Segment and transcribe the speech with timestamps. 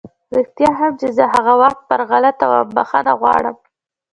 [0.35, 3.55] رښتيا هم چې زه هغه وخت پر غلطه وم، بښنه غواړم!